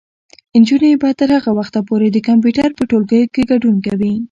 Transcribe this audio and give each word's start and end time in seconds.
نجونې 0.61 0.91
به 1.01 1.09
تر 1.19 1.29
هغه 1.37 1.51
وخته 1.59 1.79
پورې 1.87 2.07
د 2.11 2.17
کمپیوټر 2.27 2.69
په 2.77 2.83
ټولګیو 2.89 3.31
کې 3.33 3.41
ګډون 3.51 3.75
کوي. 3.85 4.13